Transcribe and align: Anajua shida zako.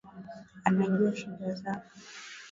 Anajua 0.67 1.11
shida 1.15 1.51
zako. 1.61 1.91